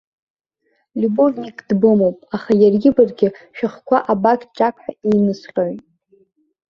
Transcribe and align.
Лиубовникк 0.99 1.59
дбымоуп, 1.69 2.17
аха 2.35 2.51
иаргьы-баргьы 2.61 3.27
шәыхқәа 3.57 3.97
абақ-чақҳәа 4.11 4.91
еинысҟьоит. 5.07 5.83